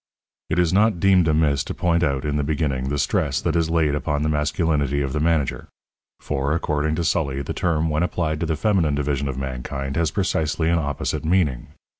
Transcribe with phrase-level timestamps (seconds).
[0.49, 3.69] It is not deemed amiss to point out, in the beginning, the stress that is
[3.69, 5.67] laid upon the masculinity of the manager.
[6.19, 10.09] For, according to Sully, the term when applied to the feminine division of mankind has
[10.09, 11.67] precisely an opposite meaning.